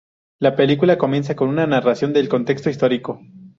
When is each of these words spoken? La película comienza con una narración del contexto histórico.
La 0.39 0.55
película 0.55 0.97
comienza 0.97 1.35
con 1.35 1.47
una 1.49 1.67
narración 1.67 2.11
del 2.11 2.27
contexto 2.27 2.71
histórico. 2.71 3.21